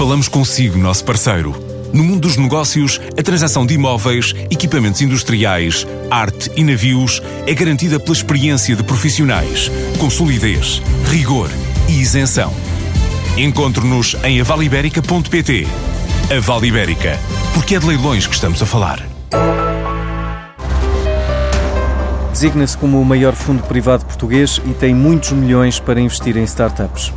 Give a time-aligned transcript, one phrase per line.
[0.00, 1.54] Falamos consigo, nosso parceiro.
[1.92, 8.00] No mundo dos negócios, a transação de imóveis, equipamentos industriais, arte e navios é garantida
[8.00, 11.50] pela experiência de profissionais, com solidez, rigor
[11.86, 12.50] e isenção.
[13.36, 15.66] Encontre-nos em avaliberica.pt.
[16.34, 17.18] A Vale Ibérica,
[17.52, 19.06] porque é de leilões que estamos a falar.
[22.32, 27.12] Designa-se como o maior fundo privado português e tem muitos milhões para investir em startups.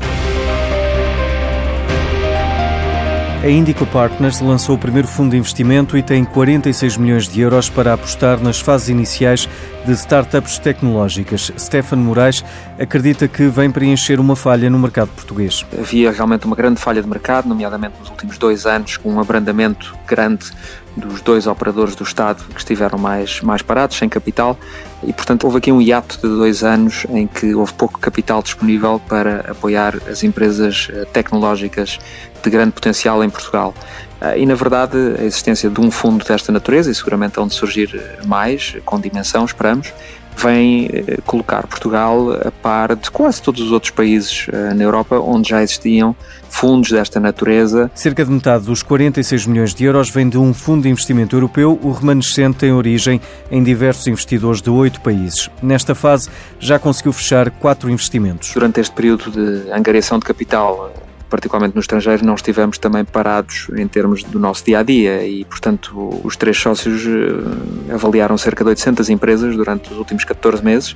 [3.44, 7.70] A Indico Partners lançou o primeiro fundo de investimento e tem 46 milhões de euros
[7.70, 9.50] para apostar nas fases iniciais
[9.86, 11.52] de startups tecnológicas.
[11.58, 12.44] Stefan Moraes
[12.80, 15.66] acredita que vem preencher uma falha no mercado português.
[15.78, 19.96] Havia realmente uma grande falha de mercado, nomeadamente nos últimos dois anos, com um abrandamento
[20.08, 20.52] grande
[20.96, 24.58] dos dois operadores do Estado que estiveram mais, mais parados, sem capital,
[25.04, 29.02] e portanto houve aqui um hiato de dois anos em que houve pouco capital disponível
[29.08, 32.00] para apoiar as empresas eh, tecnológicas
[32.44, 33.74] de grande potencial em Portugal.
[34.24, 37.94] Eh, e, na verdade, a existência de um fundo desta natureza, e seguramente onde surgir
[37.96, 39.94] eh, mais, com dimensão, esperamos,
[40.36, 40.90] vem
[41.28, 46.16] colocar Portugal a par de quase todos os outros países na Europa onde já existiam
[46.54, 47.90] fundos desta natureza.
[47.96, 51.80] Cerca de metade dos 46 milhões de euros vem de um fundo de investimento europeu,
[51.82, 53.20] o remanescente tem origem
[53.52, 55.50] em diversos investidores de oito países.
[55.62, 58.54] Nesta fase, já conseguiu fechar quatro investimentos.
[58.54, 60.94] Durante este período de angariação de capital,
[61.34, 65.44] particularmente no estrangeiro, não estivemos também parados em termos do nosso dia a dia e,
[65.44, 70.96] portanto, os três sócios eh, avaliaram cerca de 800 empresas durante os últimos 14 meses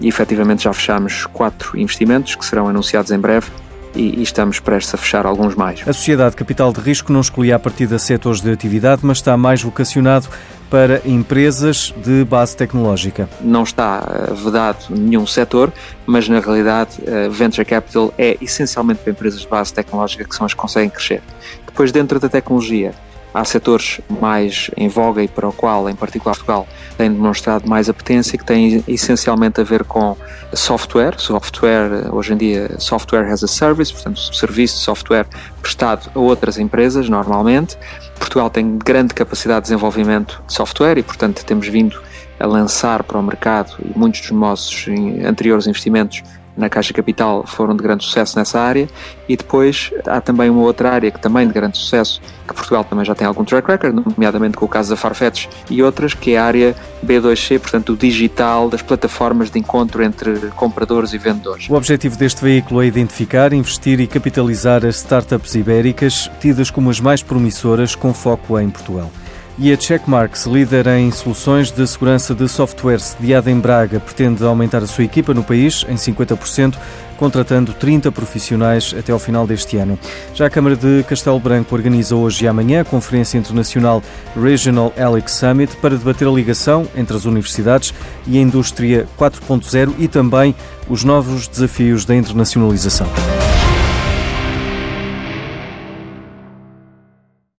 [0.00, 3.52] e efetivamente já fechamos quatro investimentos que serão anunciados em breve
[3.94, 5.80] e, e, estamos prestes a fechar alguns mais.
[5.86, 9.36] A Sociedade Capital de Risco não escolhia a partir de setores de atividade, mas está
[9.36, 10.28] mais vocacionado
[10.70, 13.28] para empresas de base tecnológica.
[13.40, 15.72] Não está eh, vedado nenhum setor,
[16.06, 20.44] mas na realidade eh, Venture Capital é essencialmente para empresas de base tecnológica que são
[20.44, 21.22] as que conseguem crescer.
[21.64, 22.92] Depois, dentro da tecnologia,
[23.32, 27.88] Há setores mais em voga e para o qual, em particular Portugal, tem demonstrado mais
[27.88, 30.16] apetência, que têm essencialmente a ver com
[30.54, 31.14] software.
[31.18, 35.26] Software, hoje em dia, software as a service, portanto, serviço de software
[35.60, 37.76] prestado a outras empresas, normalmente.
[38.18, 42.00] Portugal tem grande capacidade de desenvolvimento de software e, portanto, temos vindo
[42.40, 44.86] a lançar para o mercado e muitos dos nossos
[45.24, 46.22] anteriores investimentos
[46.58, 48.88] na Caixa Capital foram de grande sucesso nessa área
[49.28, 53.04] e depois há também uma outra área que também de grande sucesso, que Portugal também
[53.04, 56.38] já tem algum track record, nomeadamente com o caso da Farfetch e outras, que é
[56.38, 56.76] a área
[57.06, 61.68] B2C, portanto o digital das plataformas de encontro entre compradores e vendedores.
[61.68, 66.98] O objetivo deste veículo é identificar, investir e capitalizar as startups ibéricas tidas como as
[66.98, 69.10] mais promissoras com foco em Portugal.
[69.60, 74.84] E a Checkmarks, líder em soluções de segurança de software sediada em Braga, pretende aumentar
[74.84, 76.76] a sua equipa no país em 50%,
[77.16, 79.98] contratando 30 profissionais até ao final deste ano.
[80.32, 84.00] Já a Câmara de Castelo Branco organiza hoje e amanhã a Conferência Internacional
[84.40, 87.92] Regional Alex Summit para debater a ligação entre as universidades
[88.28, 90.54] e a indústria 4.0 e também
[90.88, 93.08] os novos desafios da internacionalização.